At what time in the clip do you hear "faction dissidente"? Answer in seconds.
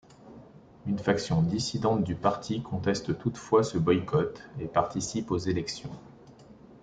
0.97-2.03